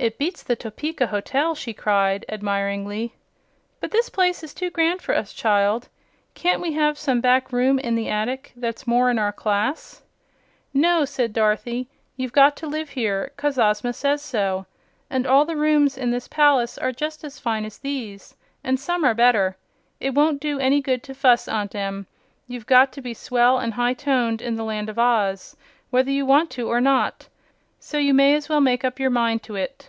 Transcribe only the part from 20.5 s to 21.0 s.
any